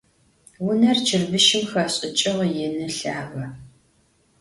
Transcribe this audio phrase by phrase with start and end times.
[0.63, 3.45] Vuner çırbışım xeş'ıç'ığ, yinı, lhage.